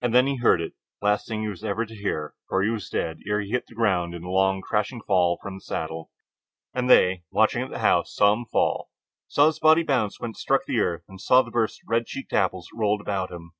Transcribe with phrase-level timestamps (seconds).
[0.00, 2.88] And then he heard it, the last thing he was to hear, for he was
[2.90, 6.10] dead ere he hit the ground in the long crashing fall from the saddle.
[6.74, 8.90] And they, watching at the house, saw him fall,
[9.28, 12.06] saw his body bounce when it struck the earth, and saw the burst of red
[12.06, 13.52] cheeked apples that rolled about him.